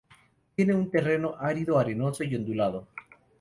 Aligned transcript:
Tiene 0.55 0.73
un 0.73 0.89
terreno 0.89 1.35
árido, 1.39 1.77
arenoso 1.77 2.23
y 2.23 2.33
ondulado. 2.35 2.87